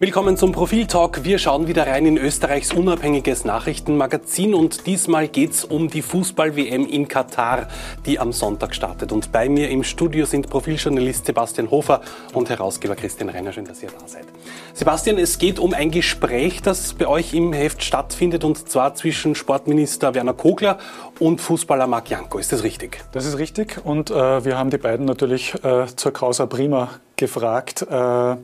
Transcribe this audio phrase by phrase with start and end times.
[0.00, 1.24] Willkommen zum Profil-Talk.
[1.24, 7.08] Wir schauen wieder rein in Österreichs unabhängiges Nachrichtenmagazin und diesmal geht's um die Fußball-WM in
[7.08, 7.66] Katar,
[8.06, 9.10] die am Sonntag startet.
[9.10, 13.52] Und bei mir im Studio sind Profiljournalist Sebastian Hofer und Herausgeber Christian Reiner.
[13.52, 14.26] Schön, dass ihr da seid.
[14.72, 19.34] Sebastian, es geht um ein Gespräch, das bei euch im Heft stattfindet und zwar zwischen
[19.34, 20.78] Sportminister Werner Kogler
[21.18, 22.38] und Fußballer Marc Janko.
[22.38, 23.00] Ist das richtig?
[23.10, 27.82] Das ist richtig und äh, wir haben die beiden natürlich äh, zur Causa Prima gefragt.
[27.82, 28.36] Äh,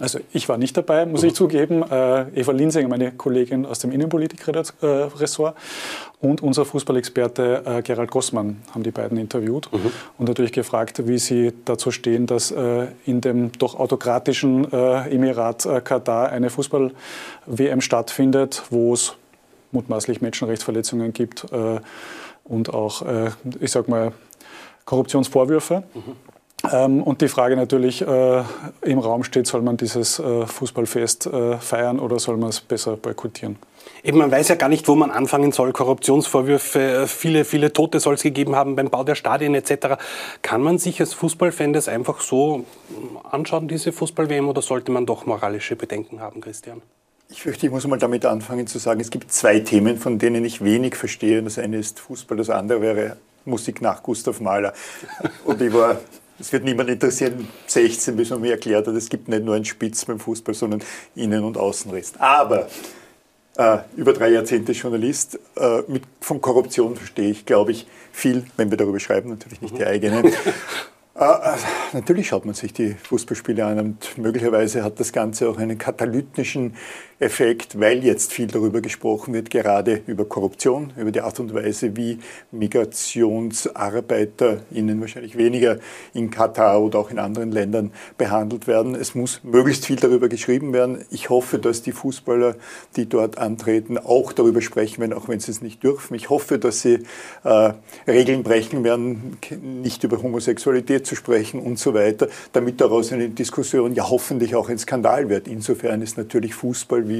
[0.00, 1.28] also ich war nicht dabei, muss mhm.
[1.28, 1.82] ich zugeben.
[1.82, 5.56] Äh, Eva Linsinger, meine Kollegin aus dem Innenpolitik-Ressort
[6.20, 9.92] und unser Fußballexperte äh, Gerald Gossmann haben die beiden interviewt mhm.
[10.18, 15.66] und natürlich gefragt, wie sie dazu stehen, dass äh, in dem doch autokratischen äh, Emirat
[15.66, 19.14] äh, Katar eine Fußball-WM stattfindet, wo es
[19.70, 21.80] mutmaßlich Menschenrechtsverletzungen gibt äh,
[22.44, 23.02] und auch,
[23.60, 24.12] ich sag mal,
[24.84, 25.82] Korruptionsvorwürfe.
[25.94, 26.33] Mhm.
[26.72, 28.42] Ähm, und die Frage natürlich äh,
[28.82, 32.96] im Raum steht, soll man dieses äh, Fußballfest äh, feiern oder soll man es besser
[32.96, 33.56] boykottieren?
[34.02, 35.72] Eben, man weiß ja gar nicht, wo man anfangen soll.
[35.72, 39.98] Korruptionsvorwürfe, äh, viele, viele Tote soll es gegeben haben beim Bau der Stadien etc.
[40.42, 42.64] Kann man sich als Fußballfan das einfach so
[43.30, 46.82] anschauen, diese Fußball-WM, oder sollte man doch moralische Bedenken haben, Christian?
[47.30, 50.44] Ich fürchte, ich muss mal damit anfangen zu sagen, es gibt zwei Themen, von denen
[50.44, 51.42] ich wenig verstehe.
[51.42, 54.72] Das eine ist Fußball, das andere wäre Musik nach Gustav Mahler.
[55.44, 55.98] Und ich war
[56.38, 59.64] es wird niemand interessieren, 16, bis man mir erklärt hat, es gibt nicht nur einen
[59.64, 60.82] Spitz beim Fußball, sondern
[61.14, 62.20] Innen- und Außenrest.
[62.20, 62.68] Aber
[63.56, 68.70] äh, über drei Jahrzehnte Journalist, äh, mit, von Korruption verstehe ich, glaube ich, viel, wenn
[68.70, 70.32] wir darüber schreiben, natürlich nicht die eigene.
[71.16, 71.56] Äh, äh,
[71.92, 76.74] natürlich schaut man sich die Fußballspiele an und möglicherweise hat das Ganze auch einen katalytischen
[77.24, 81.96] Effekt, weil jetzt viel darüber gesprochen wird, gerade über Korruption, über die Art und Weise,
[81.96, 82.18] wie
[82.52, 85.78] MigrationsarbeiterInnen wahrscheinlich weniger
[86.12, 88.94] in Katar oder auch in anderen Ländern behandelt werden.
[88.94, 91.02] Es muss möglichst viel darüber geschrieben werden.
[91.10, 92.56] Ich hoffe, dass die Fußballer,
[92.96, 96.14] die dort antreten, auch darüber sprechen werden, auch wenn sie es nicht dürfen.
[96.14, 96.98] Ich hoffe, dass sie
[97.44, 97.72] äh,
[98.06, 103.94] Regeln brechen werden, nicht über Homosexualität zu sprechen und so weiter, damit daraus eine Diskussion
[103.94, 105.48] ja hoffentlich auch ein Skandal wird.
[105.48, 107.13] Insofern ist natürlich Fußball wie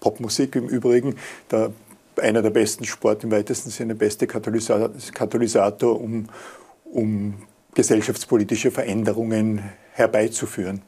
[0.00, 1.16] Popmusik im Übrigen,
[1.50, 1.72] der,
[2.20, 6.28] einer der besten Sport im weitesten Sinne, beste Katalysator, um,
[6.84, 7.34] um
[7.74, 9.62] gesellschaftspolitische Veränderungen
[9.92, 10.82] herbeizuführen.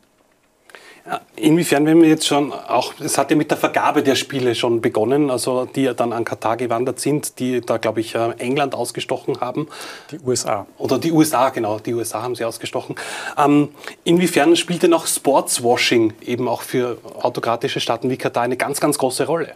[1.36, 4.80] Inwiefern, wenn wir jetzt schon auch, es hat ja mit der Vergabe der Spiele schon
[4.80, 8.74] begonnen, also die ja dann an Katar gewandert sind, die da, glaube ich, äh, England
[8.74, 9.66] ausgestochen haben.
[10.10, 10.66] Die USA.
[10.78, 12.94] Oder die USA, genau, die USA haben sie ausgestochen.
[13.38, 13.70] Ähm,
[14.04, 18.98] inwiefern spielt denn auch Sportswashing eben auch für autokratische Staaten wie Katar eine ganz, ganz
[18.98, 19.54] große Rolle?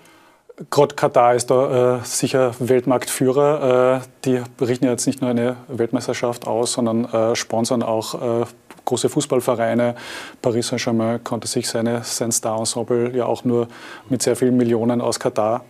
[0.71, 4.03] Gerade Katar ist da äh, sicher Weltmarktführer.
[4.03, 8.47] Äh, die richten jetzt nicht nur eine Weltmeisterschaft aus, sondern äh, sponsern auch äh,
[8.85, 9.95] große Fußballvereine.
[10.43, 13.69] Paris Saint-Germain konnte sich seine, sein Star-Ensemble ja auch nur
[14.09, 15.65] mit sehr vielen Millionen aus Katar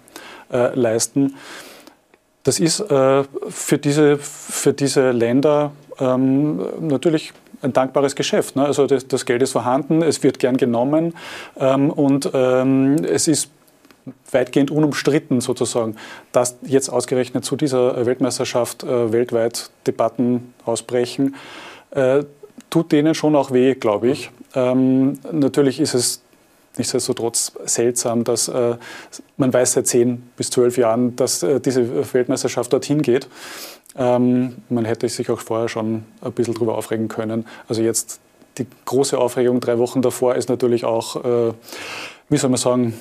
[0.53, 1.37] äh, leisten.
[2.43, 7.33] Das ist äh, für, diese, für diese Länder ähm, natürlich
[7.63, 8.57] ein dankbares Geschäft.
[8.57, 8.67] Ne?
[8.67, 11.15] Also das, das, Geld ist vorhanden, es wird gern genommen
[11.59, 13.51] ähm, und ähm, es ist
[14.31, 15.97] weitgehend unumstritten sozusagen,
[16.33, 21.37] dass jetzt ausgerechnet zu dieser Weltmeisterschaft äh, weltweit Debatten ausbrechen.
[21.91, 22.25] Äh,
[22.71, 24.31] tut denen schon auch weh, glaube ich.
[24.55, 26.23] Ähm, natürlich ist es
[26.77, 28.77] nichtsdestotrotz seltsam, dass äh,
[29.37, 33.29] man weiß seit zehn bis zwölf Jahren, dass äh, diese Weltmeisterschaft dorthin geht.
[33.97, 37.47] Ähm, man hätte sich auch vorher schon ein bisschen darüber aufregen können.
[37.69, 38.21] Also jetzt
[38.59, 41.53] die große Aufregung drei Wochen davor ist natürlich auch, äh,
[42.29, 42.95] wie soll man sagen,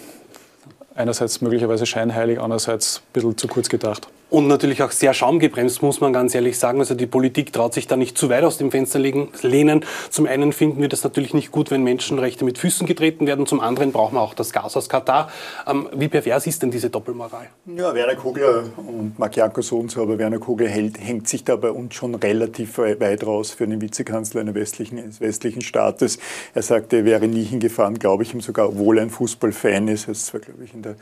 [0.96, 4.08] einerseits möglicherweise scheinheilig, andererseits ein bisschen zu kurz gedacht.
[4.34, 6.80] Und natürlich auch sehr schaumgebremst, muss man ganz ehrlich sagen.
[6.80, 9.86] Also die Politik traut sich da nicht zu weit aus dem Fenster lehnen.
[10.10, 13.46] Zum einen finden wir das natürlich nicht gut, wenn Menschenrechte mit Füßen getreten werden.
[13.46, 15.30] Zum anderen brauchen wir auch das Gas aus Katar.
[15.68, 17.50] Ähm, wie pervers ist denn diese Doppelmoral?
[17.68, 19.38] Ja, Werner Kogler und Marc
[19.72, 23.52] und so, aber Werner Kogler hält, hängt sich da bei uns schon relativ weit raus
[23.52, 26.18] für einen Vizekanzler eines westlichen, westlichen Staates.
[26.56, 30.08] Er sagte, er wäre nie hingefahren, glaube ich ihm sogar, obwohl er ein Fußballfan ist.
[30.08, 30.96] Das war, glaube ich, in der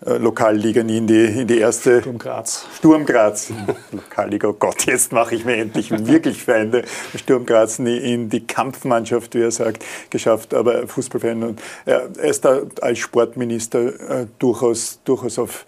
[0.00, 2.00] Lokalliga nie in die, in die erste.
[2.00, 2.66] Sturm Graz.
[2.76, 3.50] Sturm Graz.
[3.92, 6.84] Lokalliga, oh Gott, jetzt mache ich mir endlich wirklich Feinde.
[7.14, 11.42] Sturm Graz nie in die Kampfmannschaft, wie er sagt, geschafft, aber Fußballfan.
[11.42, 15.64] Und er ist da als Sportminister äh, durchaus, durchaus auf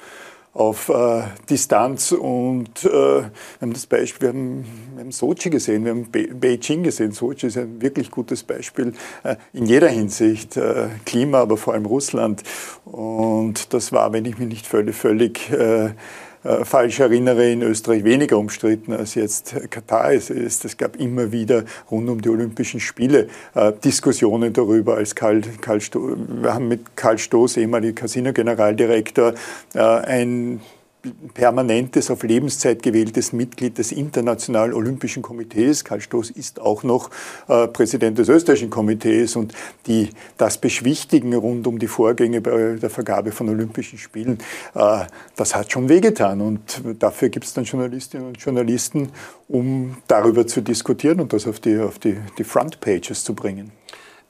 [0.55, 3.31] auf äh, Distanz und äh, wir
[3.61, 4.65] haben das Beispiel, wir haben,
[4.95, 7.13] wir haben Sochi gesehen, wir haben Be Beijing gesehen.
[7.13, 8.93] Sochi ist ein wirklich gutes Beispiel
[9.23, 12.43] äh, in jeder Hinsicht, äh, Klima, aber vor allem Russland.
[12.85, 15.91] Und das war, wenn ich mich nicht völlig, völlig äh,
[16.43, 20.31] falsch erinnere, in Österreich weniger umstritten als jetzt Katar ist.
[20.31, 25.81] Es gab immer wieder rund um die Olympischen Spiele äh, Diskussionen darüber, als Karl, Karl
[25.81, 29.35] wir haben mit Karl Stoß, ehemaliger Casino-Generaldirektor,
[29.75, 30.61] äh, ein
[31.35, 35.85] permanentes, auf Lebenszeit gewähltes Mitglied des Internationalen Olympischen Komitees.
[35.85, 37.11] Karl Stoß ist auch noch
[37.49, 39.55] äh, Präsident des österreichischen Komitees und
[39.87, 44.39] die, das Beschwichtigen rund um die Vorgänge bei der Vergabe von Olympischen Spielen,
[44.75, 45.05] äh,
[45.37, 49.11] das hat schon wehgetan und dafür gibt es dann Journalistinnen und Journalisten,
[49.49, 53.73] um darüber zu diskutieren und das auf die, auf die, die Frontpages zu bringen.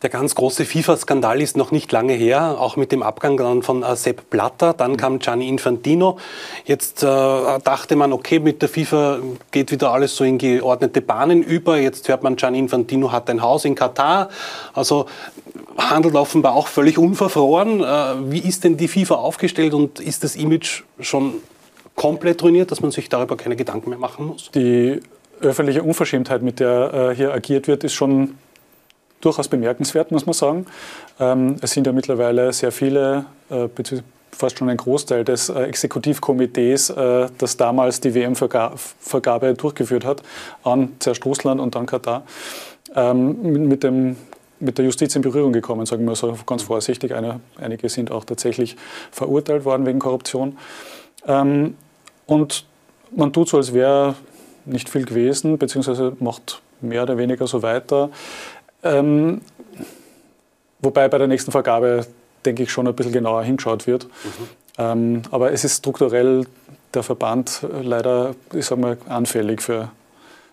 [0.01, 3.83] Der ganz große FIFA-Skandal ist noch nicht lange her, auch mit dem Abgang dann von
[3.83, 4.73] äh, Sepp Blatter.
[4.73, 6.19] Dann kam Gianni Infantino.
[6.65, 9.19] Jetzt äh, dachte man, okay, mit der FIFA
[9.51, 11.79] geht wieder alles so in geordnete Bahnen über.
[11.79, 14.29] Jetzt hört man, Gianni Infantino hat ein Haus in Katar.
[14.73, 15.07] Also
[15.77, 17.81] handelt offenbar auch völlig unverfroren.
[17.81, 21.35] Äh, wie ist denn die FIFA aufgestellt und ist das Image schon
[21.97, 24.53] komplett ruiniert, dass man sich darüber keine Gedanken mehr machen muss?
[24.53, 25.01] Die
[25.41, 28.39] öffentliche Unverschämtheit, mit der äh, hier agiert wird, ist schon
[29.21, 30.67] durchaus bemerkenswert, muss man sagen.
[31.19, 33.69] Ähm, es sind ja mittlerweile sehr viele, äh,
[34.31, 40.23] fast schon ein Großteil des äh, Exekutivkomitees, äh, das damals die WM-Vergabe durchgeführt hat,
[40.63, 42.23] an zuerst Russland und dann Katar,
[42.95, 44.17] ähm, mit, dem,
[44.61, 47.15] mit der Justiz in Berührung gekommen, sagen wir so ganz vorsichtig.
[47.15, 48.77] Eine, einige sind auch tatsächlich
[49.11, 50.57] verurteilt worden wegen Korruption.
[51.27, 51.77] Ähm,
[52.27, 52.65] und
[53.17, 54.15] man tut so, als wäre
[54.65, 58.11] nicht viel gewesen, beziehungsweise macht mehr oder weniger so weiter.
[58.83, 59.41] Ähm,
[60.81, 62.07] wobei bei der nächsten Vergabe,
[62.45, 64.05] denke ich, schon ein bisschen genauer hingeschaut wird.
[64.05, 64.49] Mhm.
[64.79, 66.47] Ähm, aber es ist strukturell
[66.95, 69.91] der Verband leider, ich sage mal, anfällig für,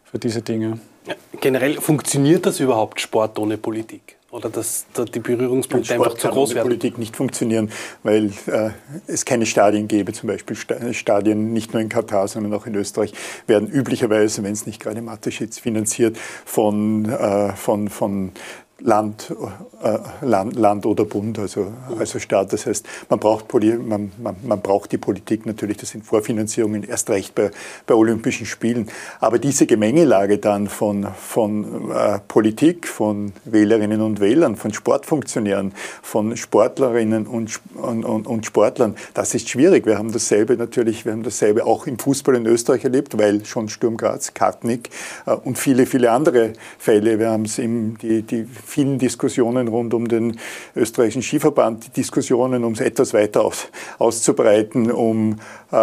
[0.03, 0.79] für diese Dinge.
[1.05, 4.14] Ja, generell funktioniert das überhaupt Sport ohne Politik?
[4.35, 6.67] Oder dass die Berührungspunkte einfach zu groß werden?
[6.67, 7.71] Politik nicht funktionieren,
[8.03, 8.71] weil äh,
[9.07, 10.11] es keine Stadien gäbe.
[10.11, 10.57] Zum Beispiel
[10.91, 13.13] Stadien nicht nur in Katar, sondern auch in Österreich
[13.47, 18.31] werden üblicherweise, wenn es nicht gerade Mateschitz finanziert, von, äh, von, von
[18.79, 19.33] Land,
[19.81, 22.51] äh, Land, Land, oder Bund, also, also Staat.
[22.51, 27.09] Das heißt, man braucht, man, man, man, braucht die Politik natürlich, das sind Vorfinanzierungen, erst
[27.09, 27.51] recht bei,
[27.87, 28.89] bei Olympischen Spielen.
[29.21, 36.35] Aber diese Gemengelage dann von, von äh, Politik, von Wählerinnen und Wählern, von Sportfunktionären, von
[36.35, 39.85] Sportlerinnen und, und, und, Sportlern, das ist schwierig.
[39.85, 43.69] Wir haben dasselbe natürlich, wir haben dasselbe auch im Fußball in Österreich erlebt, weil schon
[43.69, 44.89] Sturm Graz, Kartnick
[45.25, 47.19] äh, und viele, viele andere Fälle.
[47.19, 50.37] Wir haben es im, die, die vielen Diskussionen rund um den
[50.75, 53.67] österreichischen Skiverband, die Diskussionen, um es etwas weiter aus,
[53.99, 55.37] auszubreiten, um,
[55.71, 55.75] äh,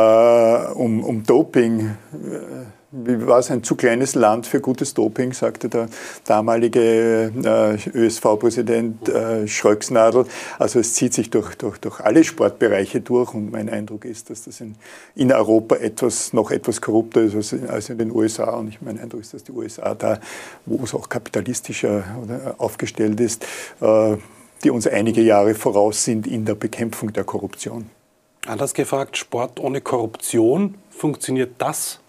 [0.75, 1.81] um, um Doping.
[1.81, 5.89] Äh, war es, ein zu kleines Land für gutes Doping, sagte der
[6.25, 10.27] damalige äh, ÖSV-Präsident äh, Schröcksnadel.
[10.59, 14.45] Also es zieht sich durch, durch, durch alle Sportbereiche durch und mein Eindruck ist, dass
[14.45, 14.77] das in,
[15.15, 18.99] in Europa etwas, noch etwas korrupter ist als, als in den USA und ich mein
[18.99, 20.21] Eindruck ist, dass die USA da,
[20.67, 22.05] wo es auch kapitalistischer
[22.59, 23.47] aufgestellt ist,
[23.81, 24.17] äh,
[24.63, 27.91] die uns einige Jahre voraus sind in der Bekämpfung der Korruption.
[28.47, 32.02] Anders gefragt, Sport ohne Korruption, funktioniert das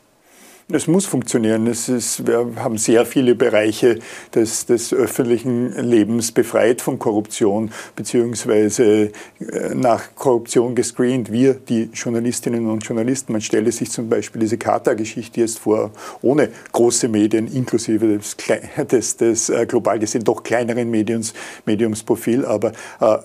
[0.72, 1.68] es muss funktionieren.
[1.68, 4.00] Es ist, wir haben sehr viele Bereiche
[4.34, 11.32] des, des öffentlichen Lebens befreit von Korruption beziehungsweise äh, nach Korruption gescreent.
[11.32, 15.92] Wir, die Journalistinnen und Journalisten, man stelle sich zum Beispiel diese Kata-Geschichte jetzt vor,
[16.22, 18.38] ohne große Medien, inklusive des,
[18.88, 21.34] des, des äh, global gesehen doch kleineren Mediums,
[21.66, 23.18] Mediumsprofil, aber äh,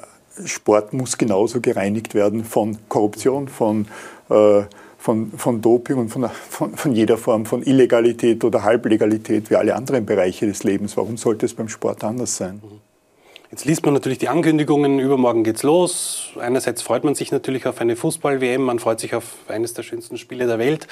[0.44, 3.86] Sport muss genauso gereinigt werden von Korruption, von
[4.30, 4.62] äh,
[5.08, 9.74] von, von Doping und von, von, von, jeder Form von Illegalität oder Halblegalität wie alle
[9.74, 10.98] anderen Bereiche des Lebens.
[10.98, 12.60] Warum sollte es beim Sport anders sein?
[13.50, 16.32] Jetzt liest man natürlich die Ankündigungen, übermorgen geht's los.
[16.38, 20.18] Einerseits freut man sich natürlich auf eine Fußball-WM, man freut sich auf eines der schönsten
[20.18, 20.86] Spiele der Welt.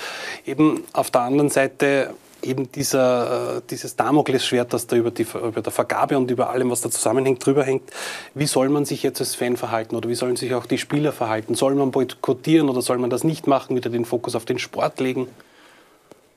[0.47, 2.15] Eben auf der anderen Seite
[2.47, 6.71] eben dieser, äh, dieses Damoklesschwert, das da über, die, über der Vergabe und über allem,
[6.71, 7.91] was da zusammenhängt, drüber hängt.
[8.35, 11.13] Wie soll man sich jetzt als Fan verhalten oder wie sollen sich auch die Spieler
[11.13, 11.55] verhalten?
[11.55, 15.01] Soll man boykottieren oder soll man das nicht machen, wieder den Fokus auf den Sport
[15.01, 15.29] legen?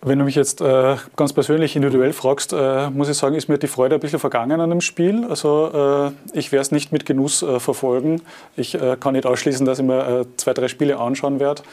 [0.02, 3.58] Wenn du mich jetzt äh, ganz persönlich individuell fragst, äh, muss ich sagen, ist mir
[3.58, 5.26] die Freude ein bisschen vergangen an dem Spiel.
[5.26, 8.22] Also äh, ich werde es nicht mit Genuss äh, verfolgen.
[8.56, 11.64] Ich äh, kann nicht ausschließen, dass ich mir zwei, drei Spiele anschauen werde.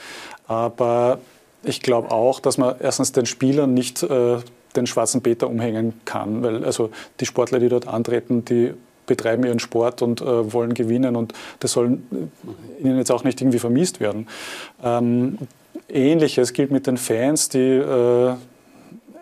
[0.49, 1.19] Aber
[1.67, 4.39] ich glaube auch, dass man erstens den Spielern nicht äh,
[4.77, 8.75] den schwarzen Peter umhängen kann, weil also die Sportler, die dort antreten, die
[9.07, 13.41] betreiben ihren Sport und äh, wollen gewinnen und das soll äh, ihnen jetzt auch nicht
[13.41, 14.27] irgendwie vermisst werden.
[14.83, 15.39] Ähm,
[15.89, 18.35] Ähnliches gilt mit den Fans, die, äh,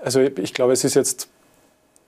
[0.03, 1.29] also ich glaube, es ist jetzt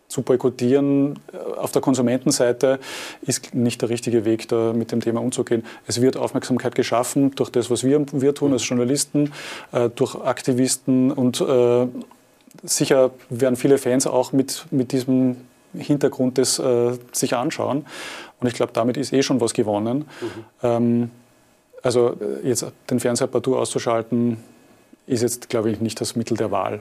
[0.08, 1.18] zu boykottieren
[1.56, 2.78] auf der Konsumentenseite
[3.22, 5.64] ist nicht der richtige Weg, da mit dem Thema umzugehen.
[5.86, 9.32] Es wird Aufmerksamkeit geschaffen durch das, was wir, wir tun als Journalisten,
[9.96, 11.44] durch Aktivisten und
[12.62, 15.36] sicher werden viele Fans auch mit, mit diesem
[15.75, 17.86] Hintergrund das äh, sich anschauen.
[18.40, 19.98] Und ich glaube, damit ist eh schon was gewonnen.
[20.20, 20.44] Mhm.
[20.62, 21.10] Ähm,
[21.82, 24.38] also äh, jetzt den Fernseher partout auszuschalten,
[25.06, 26.80] ist jetzt, glaube ich, nicht das Mittel der Wahl.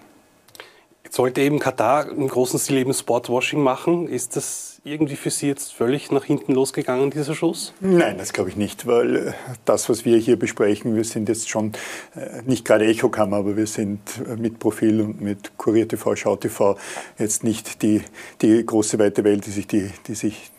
[1.16, 4.10] Sollte eben Katar im großen Stil eben Sportwashing machen.
[4.10, 7.74] Ist das irgendwie für Sie jetzt völlig nach hinten losgegangen, dieser Schuss?
[7.80, 11.48] Nein, das glaube ich nicht, weil äh, das, was wir hier besprechen, wir sind jetzt
[11.48, 11.72] schon
[12.18, 14.02] äh, nicht gerade Echokammer, aber wir sind
[14.38, 16.78] mit Profil und mit Kurier TV, Schau TV
[17.18, 18.02] jetzt nicht die,
[18.42, 20.55] die große weite Welt, die sich, die, die sich äh,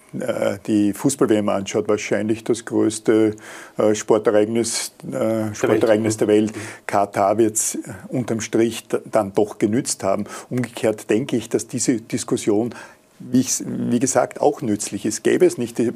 [0.66, 3.34] die Fußball-WM anschaut, wahrscheinlich das größte
[3.76, 6.52] äh, Sportereignis, äh, Sportereignis der Welt.
[6.86, 10.24] Katar wird es unterm Strich dann doch genützt haben.
[10.50, 12.74] Umgekehrt denke ich, dass diese Diskussion
[13.18, 15.22] wie, ich, wie, gesagt, auch nützlich ist.
[15.22, 15.92] Gäbe es, nicht, äh,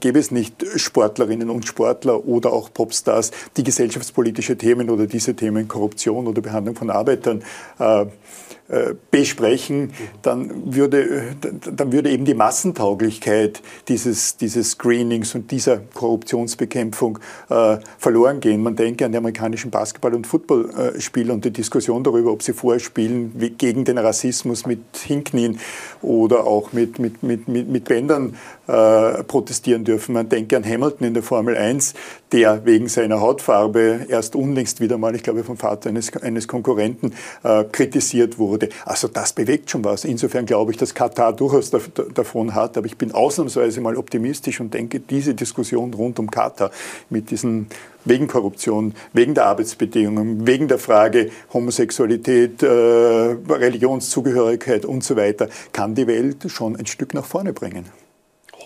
[0.00, 5.68] gäbe es nicht Sportlerinnen und Sportler oder auch Popstars, die gesellschaftspolitische Themen oder diese Themen
[5.68, 7.42] Korruption oder Behandlung von Arbeitern
[7.78, 8.06] äh, äh,
[9.10, 9.92] besprechen,
[10.22, 17.18] dann würde, dann würde eben die Massentauglichkeit dieses, dieses Screenings und dieser Korruptionsbekämpfung
[17.48, 18.62] äh, verloren gehen.
[18.62, 23.32] Man denke an die amerikanischen Basketball- und Footballspiele und die Diskussion darüber, ob sie vorspielen
[23.36, 25.60] wie gegen den Rassismus mit Hinknien
[26.02, 28.34] oder auch mit, mit, mit, mit, mit Bändern
[28.66, 30.12] äh, protestieren dürfen.
[30.12, 31.94] Man denke an Hamilton in der Formel 1,
[32.32, 37.12] der wegen seiner Hautfarbe erst unlängst wieder mal, ich glaube vom Vater eines, eines Konkurrenten,
[37.42, 38.68] äh, kritisiert wurde.
[38.84, 40.04] Also das bewegt schon was.
[40.04, 41.78] Insofern glaube ich, dass Katar durchaus da,
[42.14, 46.70] davon hat, aber ich bin ausnahmsweise mal optimistisch und denke, diese Diskussion rund um Katar
[47.10, 47.68] mit diesen
[48.06, 55.94] wegen Korruption, wegen der Arbeitsbedingungen, wegen der Frage Homosexualität, äh, Religionszugehörigkeit und so weiter, kann
[55.94, 57.86] die Welt schon ein Stück nach vorne bringen.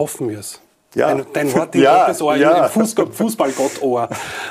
[0.00, 0.60] Hoffen wir es.
[0.94, 1.14] Ja.
[1.14, 2.66] Dein, dein Wort in ja, Gottes Ohr, ja.
[2.66, 4.08] im Fußballgott-Ohr.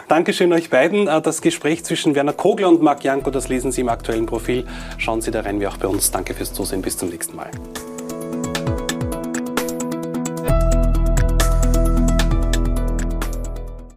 [0.08, 1.08] Dankeschön euch beiden.
[1.08, 4.66] Äh, das Gespräch zwischen Werner Kogler und Marc Janko, das lesen Sie im aktuellen Profil.
[5.00, 6.12] Schauen Sie da rein, wie auch bei uns.
[6.12, 6.84] Danke fürs Zusehen.
[6.84, 7.50] Bis zum nächsten Mal.